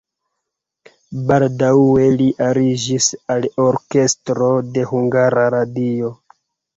Baldaŭe 1.31 2.07
li 2.21 2.29
aliĝis 2.45 3.09
al 3.33 3.45
orkestro 3.65 4.47
de 4.79 4.87
Hungara 4.93 5.45
Radio. 5.57 6.11